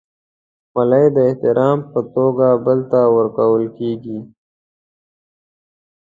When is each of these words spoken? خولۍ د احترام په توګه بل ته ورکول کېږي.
خولۍ 0.71 1.05
د 1.15 1.17
احترام 1.29 1.77
په 1.91 1.99
توګه 2.15 2.47
بل 2.65 2.79
ته 2.91 2.99
ورکول 3.17 3.63
کېږي. 3.77 4.19